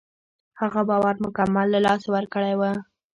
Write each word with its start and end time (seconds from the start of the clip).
هغه 0.61 0.81
باور 0.89 1.15
مکمل 1.25 1.67
له 1.73 1.79
لاسه 1.85 2.07
ورکړی 2.15 2.53
و. 2.55 2.61